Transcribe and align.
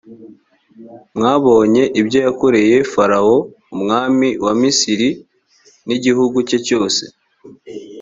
mwabonye 1.15 1.83
ibyo 2.01 2.19
yakoreye 2.25 2.75
farawo 2.93 3.35
umwami 3.75 4.27
wa 4.45 4.53
misiri 4.61 5.09
n’igihugu 5.87 6.37
cye 6.49 6.57
cyose. 6.67 7.03